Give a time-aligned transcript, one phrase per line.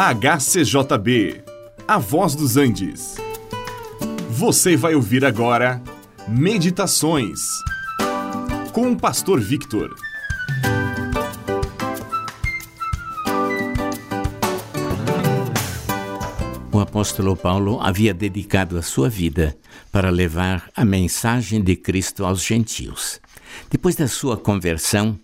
[0.00, 1.42] HCJB,
[1.88, 3.16] A Voz dos Andes.
[4.30, 5.82] Você vai ouvir agora
[6.28, 7.40] Meditações
[8.72, 9.92] com o Pastor Victor.
[16.70, 19.58] O apóstolo Paulo havia dedicado a sua vida
[19.90, 23.20] para levar a mensagem de Cristo aos gentios.
[23.68, 25.18] Depois da sua conversão,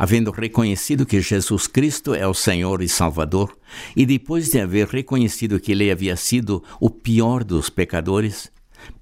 [0.00, 3.54] havendo reconhecido que Jesus Cristo é o Senhor e Salvador,
[3.94, 8.50] e depois de haver reconhecido que ele havia sido o pior dos pecadores,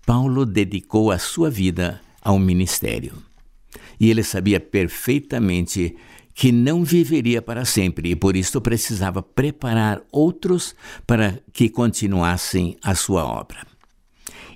[0.05, 3.12] Paulo dedicou a sua vida ao ministério.
[4.01, 5.95] E ele sabia perfeitamente
[6.34, 10.75] que não viveria para sempre e por isso precisava preparar outros
[11.06, 13.65] para que continuassem a sua obra.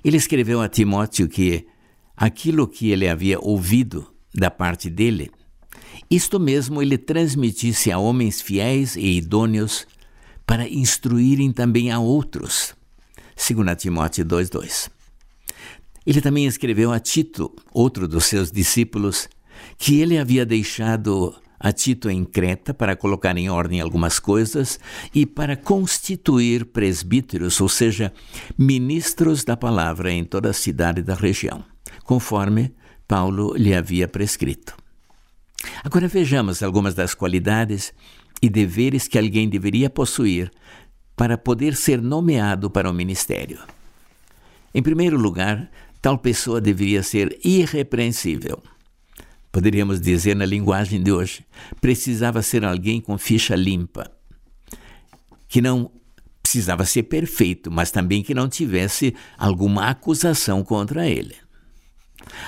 [0.03, 1.65] Ele escreveu a Timóteo que
[2.17, 5.31] aquilo que ele havia ouvido da parte dele
[6.09, 9.87] isto mesmo ele transmitisse a homens fiéis e idôneos
[10.45, 12.75] para instruírem também a outros.
[13.35, 14.89] 2 Timóteo 2,2.
[16.05, 19.29] Ele também escreveu a Tito, outro dos seus discípulos,
[19.77, 24.77] que ele havia deixado a Tito em Creta para colocar em ordem algumas coisas
[25.15, 28.11] e para constituir presbíteros, ou seja,
[28.57, 31.63] ministros da palavra em toda a cidade da região,
[32.03, 32.73] conforme
[33.07, 34.82] Paulo lhe havia prescrito.
[35.83, 37.93] Agora vejamos algumas das qualidades
[38.41, 40.49] e deveres que alguém deveria possuir
[41.15, 43.59] para poder ser nomeado para o ministério.
[44.73, 45.69] Em primeiro lugar,
[46.01, 48.63] tal pessoa deveria ser irrepreensível.
[49.51, 51.45] Poderíamos dizer na linguagem de hoje,
[51.79, 54.09] precisava ser alguém com ficha limpa,
[55.47, 55.91] que não
[56.41, 61.42] precisava ser perfeito, mas também que não tivesse alguma acusação contra ele.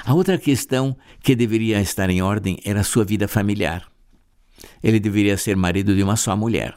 [0.05, 3.83] A outra questão que deveria estar em ordem era sua vida familiar.
[4.83, 6.75] Ele deveria ser marido de uma só mulher.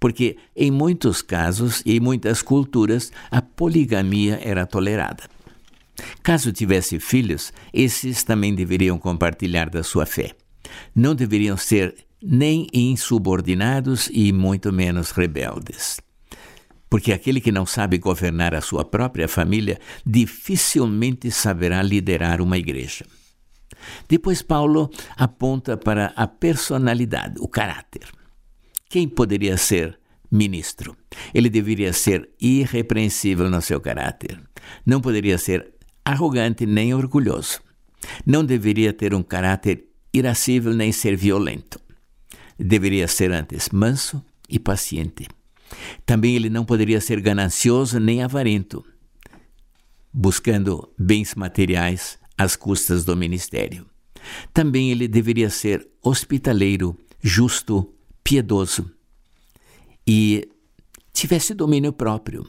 [0.00, 5.22] Porque em muitos casos e em muitas culturas a poligamia era tolerada.
[6.20, 10.32] Caso tivesse filhos, esses também deveriam compartilhar da sua fé.
[10.94, 16.04] Não deveriam ser nem insubordinados e muito menos rebeldes
[16.88, 23.04] porque aquele que não sabe governar a sua própria família dificilmente saberá liderar uma igreja.
[24.08, 28.06] Depois, Paulo aponta para a personalidade, o caráter.
[28.88, 29.98] Quem poderia ser
[30.30, 30.96] ministro?
[31.34, 34.40] Ele deveria ser irrepreensível no seu caráter.
[34.84, 37.60] Não poderia ser arrogante nem orgulhoso.
[38.24, 41.80] Não deveria ter um caráter irascível nem ser violento.
[42.58, 45.26] Deveria ser antes manso e paciente
[46.04, 48.84] também ele não poderia ser ganancioso nem avarento,
[50.12, 53.86] buscando bens materiais às custas do ministério.
[54.52, 58.90] Também ele deveria ser hospitaleiro, justo, piedoso
[60.06, 60.48] e
[61.12, 62.46] tivesse domínio próprio.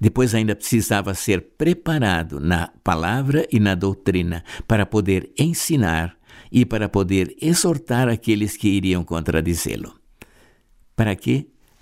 [0.00, 6.16] Depois ainda precisava ser preparado na palavra e na doutrina para poder ensinar
[6.50, 9.98] e para poder exortar aqueles que iriam contradizê-lo.
[10.94, 11.46] Para quê?